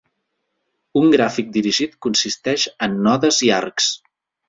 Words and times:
Un 1.01 1.11
gràfic 1.17 1.53
dirigit 1.59 1.95
consisteix 2.09 2.67
en 2.89 3.01
nodes 3.09 3.45
i 3.51 3.57
arcs. 3.63 3.97